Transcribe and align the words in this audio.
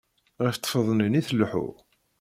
Ɣef 0.43 0.55
tfednin 0.57 1.19
i 1.19 1.21
tleḥḥu. 1.27 1.69